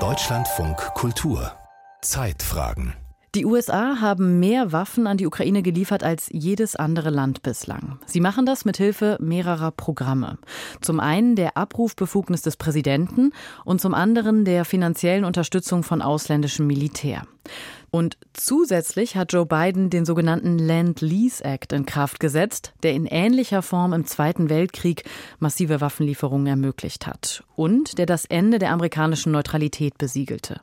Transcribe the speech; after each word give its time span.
Deutschlandfunk 0.00 0.78
Kultur 0.94 1.52
Zeitfragen 2.00 2.94
die 3.34 3.46
USA 3.46 4.02
haben 4.02 4.40
mehr 4.40 4.72
Waffen 4.72 5.06
an 5.06 5.16
die 5.16 5.26
Ukraine 5.26 5.62
geliefert 5.62 6.04
als 6.04 6.28
jedes 6.30 6.76
andere 6.76 7.08
Land 7.08 7.42
bislang. 7.42 7.98
Sie 8.04 8.20
machen 8.20 8.44
das 8.44 8.66
mit 8.66 8.76
Hilfe 8.76 9.16
mehrerer 9.20 9.70
Programme. 9.70 10.36
Zum 10.82 11.00
einen 11.00 11.34
der 11.34 11.56
Abrufbefugnis 11.56 12.42
des 12.42 12.58
Präsidenten 12.58 13.32
und 13.64 13.80
zum 13.80 13.94
anderen 13.94 14.44
der 14.44 14.66
finanziellen 14.66 15.24
Unterstützung 15.24 15.82
von 15.82 16.02
ausländischem 16.02 16.66
Militär. 16.66 17.22
Und 17.90 18.16
zusätzlich 18.32 19.16
hat 19.16 19.32
Joe 19.32 19.44
Biden 19.44 19.90
den 19.90 20.06
sogenannten 20.06 20.58
Land-Lease 20.58 21.44
Act 21.44 21.72
in 21.72 21.84
Kraft 21.84 22.20
gesetzt, 22.20 22.72
der 22.82 22.94
in 22.94 23.04
ähnlicher 23.06 23.60
Form 23.60 23.92
im 23.92 24.06
Zweiten 24.06 24.48
Weltkrieg 24.48 25.04
massive 25.38 25.80
Waffenlieferungen 25.80 26.46
ermöglicht 26.46 27.06
hat 27.06 27.44
und 27.54 27.98
der 27.98 28.06
das 28.06 28.24
Ende 28.24 28.58
der 28.58 28.70
amerikanischen 28.70 29.32
Neutralität 29.32 29.98
besiegelte. 29.98 30.60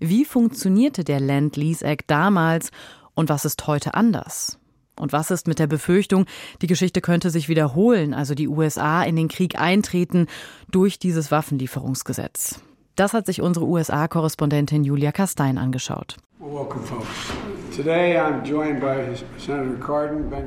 Wie 0.00 0.24
funktionierte 0.24 1.04
der 1.04 1.20
Land-Lease 1.20 1.84
Act 1.84 2.10
damals 2.10 2.70
und 3.14 3.28
was 3.28 3.44
ist 3.44 3.66
heute 3.66 3.94
anders? 3.94 4.58
Und 4.96 5.12
was 5.12 5.30
ist 5.30 5.48
mit 5.48 5.58
der 5.58 5.66
Befürchtung, 5.66 6.24
die 6.62 6.66
Geschichte 6.66 7.00
könnte 7.00 7.30
sich 7.30 7.48
wiederholen, 7.48 8.14
also 8.14 8.34
die 8.34 8.48
USA 8.48 9.02
in 9.02 9.16
den 9.16 9.28
Krieg 9.28 9.58
eintreten 9.58 10.28
durch 10.70 10.98
dieses 10.98 11.30
Waffenlieferungsgesetz? 11.30 12.60
Das 12.96 13.12
hat 13.12 13.26
sich 13.26 13.42
unsere 13.42 13.66
USA-Korrespondentin 13.66 14.84
Julia 14.84 15.10
Kastein 15.10 15.58
angeschaut. 15.58 16.16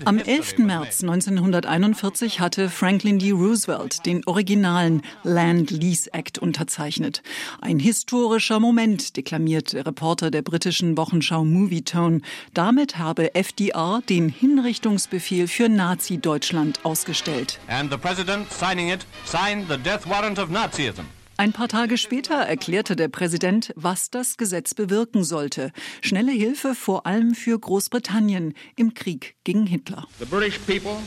Am 0.06 0.18
11. 0.18 0.58
März 0.58 1.04
1941 1.04 2.40
hatte 2.40 2.70
Franklin 2.70 3.20
D. 3.20 3.32
Roosevelt 3.32 4.06
den 4.06 4.26
originalen 4.26 5.02
Land-Lease 5.24 6.14
Act 6.14 6.40
unterzeichnet. 6.40 7.22
Ein 7.62 7.80
historischer 7.80 8.60
Moment, 8.60 9.18
deklamiert 9.18 9.74
der 9.74 9.86
Reporter 9.86 10.32
der 10.32 10.42
britischen 10.42 10.98
Wochenschau 10.98 11.44
Movietone. 11.44 12.22
Damit 12.54 12.98
habe 12.98 13.36
FDR 13.36 14.02
den 14.08 14.30
Hinrichtungsbefehl 14.30 15.48
für 15.48 15.68
Nazi-Deutschland 15.70 16.84
ausgestellt. 16.84 17.60
And 17.68 17.92
the 17.92 17.98
president 17.98 18.52
signing 18.52 18.90
it 18.90 19.06
signed 19.26 19.68
the 19.70 19.78
death 19.78 20.08
warrant 20.08 20.40
of 20.40 20.50
Nazism. 20.76 21.04
Ein 21.38 21.54
paar 21.54 21.70
Tage 21.70 21.98
später 21.98 22.36
erklärte 22.36 22.98
der 22.98 23.08
Präsident, 23.08 23.72
was 23.78 24.10
das 24.10 24.36
Gesetz 24.36 24.74
bewirken 24.74 25.24
sollte. 25.24 25.72
Schnelle 26.02 26.34
Hilfe 26.34 26.76
vor 26.76 27.06
allem 27.06 27.34
für 27.34 27.58
Großbritannien 27.58 28.54
im 28.76 28.94
Krieg 28.94 29.36
gegen 29.46 29.66
Hitler. 29.68 30.06
The 30.20 30.26
British 30.26 30.60
people 30.60 30.98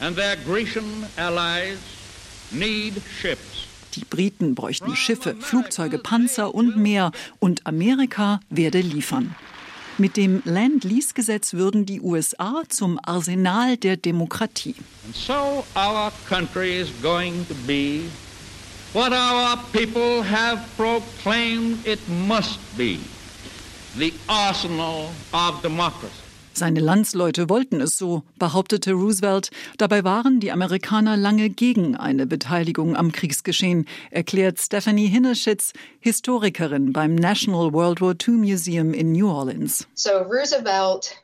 and 0.00 0.16
their 0.16 0.36
Grecian 0.44 0.84
allies 1.16 1.78
need 2.50 2.94
ships. 3.20 3.68
Die 3.94 4.04
Briten 4.04 4.56
bräuchten 4.56 4.96
Schiffe, 4.96 5.36
Flugzeuge, 5.38 5.98
Panzer 5.98 6.52
und 6.52 6.76
mehr. 6.76 7.12
Und 7.38 7.66
Amerika 7.68 8.40
werde 8.48 8.80
liefern. 8.80 9.36
Mit 9.98 10.16
dem 10.16 10.42
Land-Lease-Gesetz 10.44 11.54
würden 11.54 11.86
die 11.86 12.00
USA 12.00 12.62
zum 12.68 12.98
Arsenal 13.02 13.76
der 13.76 13.96
Demokratie. 13.96 14.74
And 15.06 15.14
so 15.14 15.64
our 15.76 16.12
country 16.28 16.80
is 16.80 16.88
going 17.02 17.46
to 17.48 17.54
be 17.66 18.02
what 18.92 19.12
our 19.12 19.56
people 19.72 20.22
have 20.22 20.58
proclaimed 20.76 21.86
it 21.86 22.00
must 22.08 22.58
be 22.76 22.98
the 23.96 24.12
arsenal 24.28 25.10
of 25.32 25.62
democracy. 25.62 26.14
Seine 26.52 26.80
Landsleute 26.80 27.48
wollten 27.48 27.80
es 27.80 27.96
so, 27.96 28.22
behauptete 28.38 28.92
Roosevelt. 28.92 29.50
Dabei 29.78 30.04
waren 30.04 30.40
die 30.40 30.50
Amerikaner 30.50 31.16
lange 31.16 31.48
gegen 31.48 31.96
eine 31.96 32.26
Beteiligung 32.26 32.96
am 32.96 33.12
Kriegsgeschehen, 33.12 33.86
erklärt 34.10 34.58
Stephanie 34.58 35.06
Hinneschitz, 35.06 35.72
Historikerin 36.00 36.92
beim 36.92 37.14
National 37.14 37.72
World 37.72 38.00
War 38.00 38.14
II 38.14 38.34
Museum 38.34 38.92
in 38.92 39.12
New 39.12 39.30
Orleans. 39.30 39.86
So 39.94 40.10
Roosevelt 40.18 41.16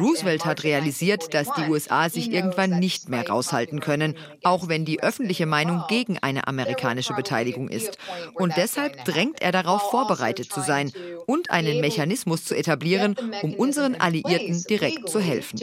Roosevelt 0.00 0.44
hat 0.44 0.64
realisiert, 0.64 1.32
dass 1.32 1.46
die 1.56 1.70
USA 1.70 2.10
sich 2.10 2.32
irgendwann 2.32 2.80
nicht 2.80 3.08
mehr 3.08 3.28
raushalten 3.28 3.78
können, 3.78 4.16
auch 4.42 4.66
wenn 4.68 4.84
die 4.84 5.00
öffentliche 5.00 5.46
Meinung 5.46 5.84
gegen 5.88 6.18
eine 6.18 6.48
amerikanische 6.48 7.14
Beteiligung 7.14 7.68
ist. 7.68 7.98
Und 8.34 8.56
deshalb 8.56 9.04
drängt 9.04 9.40
er 9.42 9.52
darauf, 9.52 9.90
vorbereitet 9.90 10.52
zu 10.52 10.60
sein 10.60 10.90
und 11.26 11.50
einen 11.50 11.80
Mechanismus 11.80 12.44
zu 12.44 12.56
etablieren, 12.56 13.14
um 13.42 13.54
unseren 13.54 13.94
Alliierten 13.94 14.64
direkt 14.68 15.08
zu 15.08 15.20
helfen. 15.20 15.56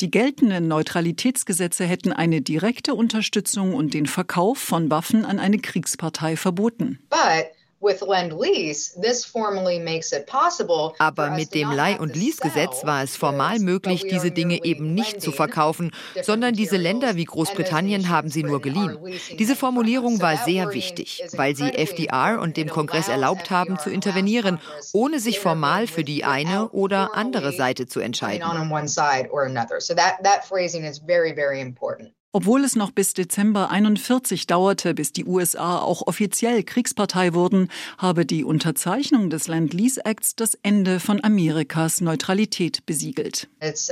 Die 0.00 0.10
geltenden 0.10 0.68
Neutralitätsgesetze 0.68 1.84
hätten 1.84 2.12
eine 2.12 2.40
direkte 2.40 2.94
Unterstützung 2.94 3.74
und 3.74 3.94
den 3.94 4.06
Verkauf 4.06 4.58
von 4.58 4.90
Waffen 4.92 5.24
an 5.24 5.40
eine 5.40 5.58
Kriegspartei 5.58 6.36
verboten. 6.36 7.00
But 7.10 7.55
aber 10.98 11.30
mit 11.30 11.54
dem 11.54 11.70
Leih- 11.70 11.98
und 11.98 12.16
Lease-Gesetz 12.16 12.84
war 12.84 13.02
es 13.02 13.16
formal 13.16 13.58
möglich, 13.58 14.04
diese 14.08 14.30
Dinge 14.30 14.64
eben 14.64 14.94
nicht 14.94 15.20
zu 15.20 15.32
verkaufen, 15.32 15.90
sondern 16.22 16.54
diese 16.54 16.76
Länder 16.76 17.16
wie 17.16 17.24
Großbritannien 17.24 18.08
haben 18.08 18.30
sie 18.30 18.42
nur 18.42 18.60
geliehen. 18.62 18.98
Diese 19.38 19.56
Formulierung 19.56 20.20
war 20.20 20.36
sehr 20.38 20.72
wichtig, 20.72 21.22
weil 21.36 21.54
sie 21.54 21.70
FDR 21.70 22.40
und 22.40 22.56
dem 22.56 22.68
Kongress 22.68 23.08
erlaubt 23.08 23.50
haben, 23.50 23.78
zu 23.78 23.90
intervenieren, 23.90 24.58
ohne 24.92 25.20
sich 25.20 25.40
formal 25.40 25.86
für 25.86 26.04
die 26.04 26.24
eine 26.24 26.70
oder 26.70 27.14
andere 27.14 27.52
Seite 27.52 27.86
zu 27.86 28.00
entscheiden. 28.00 28.42
Obwohl 32.36 32.64
es 32.64 32.76
noch 32.76 32.90
bis 32.90 33.14
Dezember 33.14 33.70
41 33.70 34.46
dauerte, 34.46 34.92
bis 34.92 35.10
die 35.10 35.24
USA 35.24 35.78
auch 35.78 36.06
offiziell 36.06 36.64
Kriegspartei 36.64 37.32
wurden, 37.32 37.70
habe 37.96 38.26
die 38.26 38.44
Unterzeichnung 38.44 39.30
des 39.30 39.48
Land-Lease 39.48 40.04
Acts 40.04 40.36
das 40.36 40.52
Ende 40.62 41.00
von 41.00 41.24
Amerikas 41.24 42.02
Neutralität 42.02 42.84
besiegelt. 42.84 43.48
Es 43.58 43.88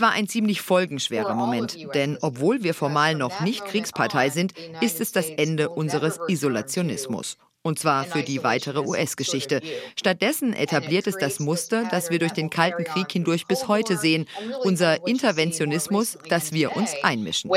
war 0.00 0.12
ein 0.12 0.26
ziemlich 0.26 0.62
folgenschwerer 0.62 1.34
Moment, 1.34 1.76
denn 1.94 2.16
obwohl 2.22 2.62
wir 2.62 2.72
formal 2.72 3.14
noch 3.14 3.42
nicht 3.42 3.66
Kriegspartei 3.66 4.30
sind, 4.30 4.54
ist 4.80 5.02
es 5.02 5.12
das 5.12 5.28
Ende 5.28 5.68
unseres 5.68 6.18
Isolationismus. 6.28 7.36
Und 7.66 7.78
zwar 7.78 8.04
für 8.04 8.22
die 8.22 8.44
weitere 8.44 8.80
US-Geschichte. 8.80 9.62
Stattdessen 9.96 10.52
etabliert 10.52 11.06
es 11.06 11.16
das 11.16 11.40
Muster, 11.40 11.88
das 11.90 12.10
wir 12.10 12.18
durch 12.18 12.32
den 12.32 12.50
Kalten 12.50 12.84
Krieg 12.84 13.10
hindurch 13.10 13.46
bis 13.46 13.68
heute 13.68 13.96
sehen. 13.96 14.26
Unser 14.64 15.06
Interventionismus, 15.06 16.18
dass 16.28 16.52
wir 16.52 16.76
uns 16.76 16.90
einmischen. 17.02 17.50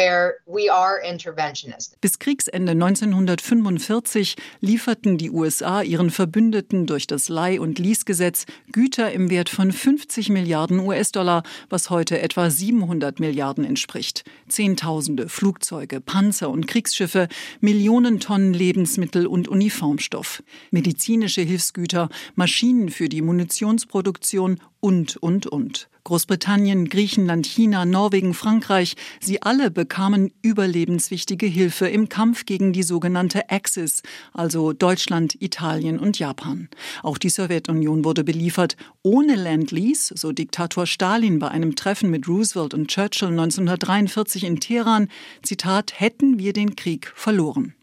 Bis 2.00 2.20
Kriegsende 2.20 2.72
1945 2.72 4.36
lieferten 4.62 5.18
die 5.18 5.30
USA 5.30 5.82
ihren 5.82 6.10
Verbündeten 6.10 6.86
durch 6.86 7.06
das 7.06 7.28
Leih- 7.28 7.60
und 7.60 7.78
Lease-Gesetz 7.78 8.46
Güter 8.72 9.12
im 9.12 9.30
Wert 9.30 9.50
von 9.50 9.74
50 9.74 10.30
Milliarden 10.30 10.80
US-Dollar, 10.80 11.44
was 11.70 11.90
heute 11.90 12.22
etwa 12.22 12.50
700 12.50 13.20
Milliarden 13.20 13.66
entspricht. 13.66 14.24
Zehntausende 14.48 15.28
Flugzeuge, 15.28 16.00
Panzer 16.00 16.50
und 16.50 16.66
Kriegsschiffe, 16.66 17.28
Millionen 17.60 18.22
Tonnen 18.22 18.54
Lebensmittel 18.54 19.28
und 19.28 19.50
Uniformen. 19.50 19.97
Atomstoff, 19.98 20.44
medizinische 20.70 21.42
Hilfsgüter, 21.42 22.10
Maschinen 22.36 22.90
für 22.90 23.10
die 23.10 23.24
Munitionsproduktion 23.24 24.60
und, 24.80 25.18
und, 25.18 25.48
und. 25.48 25.90
Großbritannien, 26.04 26.88
Griechenland, 26.88 27.48
China, 27.48 27.84
Norwegen, 27.84 28.34
Frankreich, 28.34 28.96
sie 29.20 29.42
alle 29.42 29.72
bekamen 29.72 30.32
überlebenswichtige 30.42 31.48
Hilfe 31.48 31.88
im 31.88 32.10
Kampf 32.10 32.46
gegen 32.46 32.74
die 32.74 32.84
sogenannte 32.84 33.50
Axis, 33.50 34.04
also 34.34 34.72
Deutschland, 34.72 35.36
Italien 35.42 36.00
und 36.00 36.20
Japan. 36.20 36.70
Auch 37.02 37.18
die 37.18 37.30
Sowjetunion 37.30 38.06
wurde 38.06 38.24
beliefert. 38.24 38.78
Ohne 39.02 39.36
Land-Lease, 39.36 40.14
so 40.16 40.32
Diktator 40.32 40.86
Stalin 40.86 41.40
bei 41.40 41.50
einem 41.50 41.76
Treffen 41.76 42.12
mit 42.12 42.28
Roosevelt 42.28 42.74
und 42.74 42.88
Churchill 42.88 43.30
1943 43.30 44.44
in 44.44 44.60
Teheran, 44.60 45.10
Zitat, 45.42 46.00
hätten 46.00 46.38
wir 46.40 46.54
den 46.54 46.76
Krieg 46.76 47.12
verloren. 47.16 47.74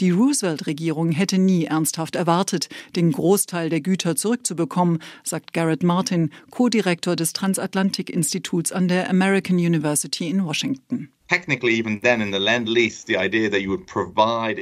Die 0.00 0.10
Roosevelt-Regierung 0.10 1.12
hätte 1.12 1.38
nie 1.38 1.66
ernsthaft 1.66 2.16
erwartet, 2.16 2.68
den 2.96 3.12
Großteil 3.12 3.70
der 3.70 3.80
Güter 3.80 4.16
zurückzubekommen, 4.16 4.98
sagt 5.22 5.52
Garrett 5.52 5.84
Martin, 5.84 6.30
Co-Direktor 6.50 7.14
des 7.14 7.32
Transatlantik-Instituts 7.32 8.72
an 8.72 8.88
der 8.88 9.08
American 9.08 9.56
University 9.56 10.28
in 10.28 10.44
Washington. 10.44 11.10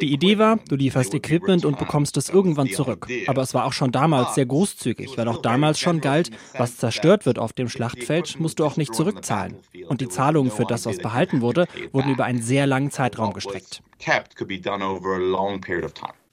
Die 0.00 0.12
Idee 0.12 0.38
war, 0.38 0.60
du 0.68 0.76
lieferst 0.76 1.12
Equipment 1.12 1.64
und 1.64 1.78
bekommst 1.78 2.16
es 2.16 2.28
irgendwann 2.28 2.68
zurück. 2.68 3.08
Aber 3.26 3.42
es 3.42 3.52
war 3.52 3.64
auch 3.64 3.72
schon 3.72 3.90
damals 3.90 4.36
sehr 4.36 4.46
großzügig, 4.46 5.18
weil 5.18 5.26
auch 5.26 5.42
damals 5.42 5.80
schon 5.80 6.00
galt, 6.00 6.30
was 6.56 6.76
zerstört 6.76 7.26
wird 7.26 7.40
auf 7.40 7.52
dem 7.52 7.68
Schlachtfeld, 7.68 8.38
musst 8.38 8.60
du 8.60 8.64
auch 8.64 8.76
nicht 8.76 8.94
zurückzahlen. 8.94 9.56
Und 9.88 10.00
die 10.00 10.08
Zahlungen 10.08 10.52
für 10.52 10.64
das, 10.64 10.86
was 10.86 10.98
behalten 10.98 11.40
wurde, 11.40 11.66
wurden 11.90 12.12
über 12.12 12.26
einen 12.26 12.42
sehr 12.42 12.66
langen 12.68 12.92
Zeitraum 12.92 13.32
gestreckt. 13.32 13.82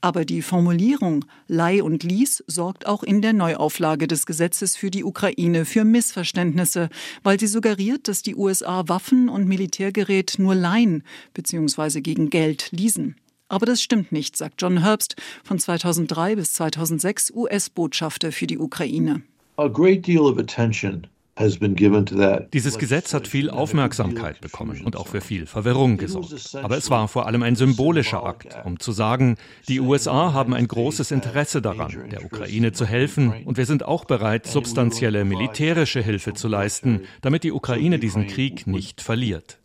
Aber 0.02 0.24
die 0.24 0.42
Formulierung 0.42 1.26
Leih 1.48 1.84
und 1.84 2.04
Lies 2.04 2.44
sorgt 2.48 2.88
auch 2.88 3.04
in 3.04 3.22
der 3.22 3.34
Neuauflage 3.34 4.08
des 4.08 4.26
Gesetzes 4.26 4.78
für 4.78 4.92
die 4.92 5.04
Ukraine 5.04 5.66
für 5.66 5.84
Missverständnisse, 5.84 6.90
weil 7.24 7.40
sie 7.40 7.48
suggeriert, 7.48 8.08
dass 8.08 8.22
die 8.22 8.36
USA 8.36 8.88
Waffen 8.88 9.28
und 9.28 9.48
Militärgerät 9.48 10.36
nur 10.38 10.56
leihen 10.56 11.04
bzw. 11.34 12.00
gegen 12.00 12.30
Geld 12.30 12.70
leasen. 12.72 13.16
Aber 13.50 13.66
das 13.66 13.82
stimmt 13.82 14.12
nicht, 14.12 14.38
sagt 14.38 14.62
John 14.62 14.84
Herbst 14.84 15.16
von 15.44 15.60
2003 15.60 16.36
bis 16.36 16.54
2006 16.54 17.32
US-Botschafter 17.32 18.32
für 18.32 18.48
die 18.48 18.60
Ukraine. 18.60 19.24
A 19.58 19.68
great 19.68 20.08
deal 20.08 20.22
of 20.22 20.38
attention 20.38 21.08
dieses 22.54 22.78
Gesetz 22.78 23.14
hat 23.14 23.28
viel 23.28 23.50
Aufmerksamkeit 23.50 24.42
bekommen 24.42 24.82
und 24.86 24.96
auch 24.96 25.08
für 25.08 25.22
viel 25.22 25.46
Verwirrung 25.46 25.98
gesorgt. 25.98 26.56
Aber 26.56 26.78
es 26.78 26.90
war 26.90 27.08
vor 27.08 27.28
allem 27.28 27.44
ein 27.44 27.56
symbolischer 27.56 28.24
Akt, 28.24 28.58
um 28.66 28.80
zu 28.80 28.92
sagen, 28.92 29.38
die 29.68 29.80
USA 29.80 30.34
haben 30.34 30.54
ein 30.54 30.68
großes 30.68 31.12
Interesse 31.12 31.62
daran, 31.62 32.10
der 32.12 32.26
Ukraine 32.26 32.72
zu 32.72 32.86
helfen 32.86 33.34
und 33.46 33.58
wir 33.58 33.66
sind 33.66 33.84
auch 33.84 34.06
bereit, 34.06 34.48
substanzielle 34.48 35.26
militärische 35.26 36.02
Hilfe 36.02 36.34
zu 36.34 36.48
leisten, 36.48 37.02
damit 37.22 37.44
die 37.44 37.52
Ukraine 37.52 38.00
diesen 38.00 38.28
Krieg 38.28 38.68
nicht 38.68 39.02
verliert 39.02 39.60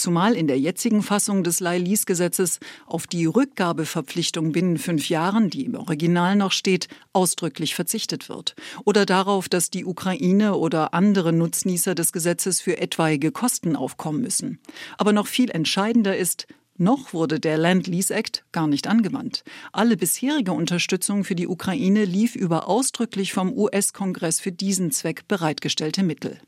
zumal 0.00 0.34
in 0.34 0.48
der 0.48 0.58
jetzigen 0.58 1.02
Fassung 1.02 1.44
des 1.44 1.60
Leih-Lease-Gesetzes 1.60 2.58
auf 2.86 3.06
die 3.06 3.26
Rückgabeverpflichtung 3.26 4.52
binnen 4.52 4.78
fünf 4.78 5.08
Jahren, 5.08 5.50
die 5.50 5.64
im 5.64 5.74
Original 5.74 6.36
noch 6.36 6.52
steht, 6.52 6.88
ausdrücklich 7.12 7.74
verzichtet 7.74 8.28
wird. 8.28 8.54
Oder 8.84 9.06
darauf, 9.06 9.48
dass 9.48 9.70
die 9.70 9.84
Ukraine 9.84 10.56
oder 10.56 10.94
andere 10.94 11.32
Nutznießer 11.32 11.94
des 11.94 12.12
Gesetzes 12.12 12.60
für 12.60 12.78
etwaige 12.78 13.32
Kosten 13.32 13.76
aufkommen 13.76 14.20
müssen. 14.20 14.58
Aber 14.98 15.12
noch 15.12 15.26
viel 15.26 15.50
entscheidender 15.50 16.16
ist, 16.16 16.46
noch 16.80 17.12
wurde 17.12 17.38
der 17.38 17.58
Land-Lease 17.58 18.14
Act 18.14 18.44
gar 18.52 18.66
nicht 18.66 18.86
angewandt. 18.86 19.44
Alle 19.70 19.98
bisherige 19.98 20.52
Unterstützung 20.52 21.24
für 21.24 21.34
die 21.34 21.46
Ukraine 21.46 22.06
lief 22.06 22.34
über 22.34 22.68
ausdrücklich 22.68 23.34
vom 23.34 23.52
US-Kongress 23.52 24.40
für 24.40 24.50
diesen 24.50 24.90
Zweck 24.90 25.28
bereitgestellte 25.28 26.02
Mittel. 26.02 26.40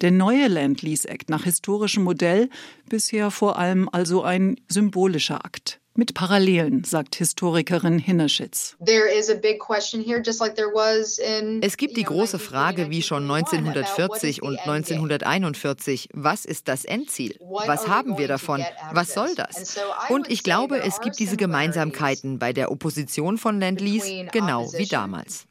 Der 0.00 0.10
neue 0.10 0.48
Land 0.48 0.82
Lease 0.82 1.08
Act 1.08 1.30
nach 1.30 1.44
historischem 1.44 2.04
Modell 2.04 2.48
bisher 2.88 3.30
vor 3.30 3.58
allem 3.58 3.88
also 3.90 4.22
ein 4.22 4.56
symbolischer 4.68 5.44
Akt 5.44 5.81
mit 5.94 6.14
Parallelen, 6.14 6.84
sagt 6.84 7.16
Historikerin 7.16 7.98
Hinnerschitz. 7.98 8.76
Es 11.60 11.76
gibt 11.76 11.96
die 11.96 12.02
große 12.02 12.38
Frage 12.38 12.90
wie 12.90 13.02
schon 13.02 13.30
1940 13.30 14.42
und 14.42 14.58
1941, 14.58 16.08
was 16.12 16.44
ist 16.44 16.68
das 16.68 16.84
Endziel? 16.84 17.36
Was 17.40 17.88
haben 17.88 18.18
wir 18.18 18.28
davon? 18.28 18.64
Was 18.92 19.14
soll 19.14 19.34
das? 19.34 19.78
Und 20.08 20.30
ich 20.30 20.42
glaube, 20.42 20.78
es 20.78 21.00
gibt 21.00 21.18
diese 21.18 21.36
Gemeinsamkeiten 21.36 22.38
bei 22.38 22.52
der 22.52 22.70
Opposition 22.70 23.38
von 23.38 23.60
Land-Lease 23.60 24.28
genau 24.32 24.72
wie 24.72 24.86
damals. 24.86 25.46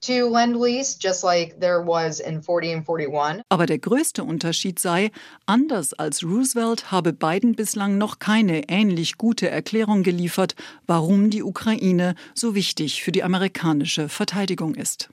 Aber 3.50 3.66
der 3.66 3.80
größte 3.80 4.24
Unterschied 4.24 4.80
sei, 4.80 5.12
anders 5.46 5.94
als 5.94 6.24
Roosevelt 6.24 6.92
habe 6.92 7.14
Biden 7.14 7.56
bislang 7.56 7.98
noch 7.98 8.20
keine 8.20 8.70
ähnlich 8.70 9.18
gute 9.18 9.50
Erklärung 9.50 10.04
geliefert, 10.32 10.56
warum 10.88 11.30
die 11.30 11.44
Ukraine 11.44 12.16
so 12.34 12.56
wichtig 12.56 13.04
für 13.04 13.12
die 13.12 13.24
amerikanische 13.24 14.08
Verteidigung 14.08 14.76
ist. 14.76 15.10